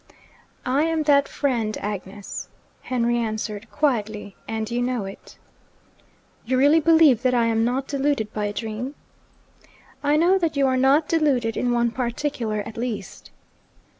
[0.65, 2.49] 'I am that friend, Agnes,'
[2.81, 5.37] Henry answered quietly, 'and you know it.'
[6.43, 8.95] 'You really believe that I am not deluded by a dream?'
[10.01, 13.29] I know that you are not deluded in one particular, at least.'